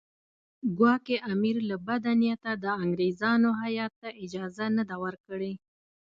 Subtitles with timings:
[0.77, 5.53] ګواکې امیر له بده نیته د انګریزانو هیات ته اجازه نه ده ورکړې.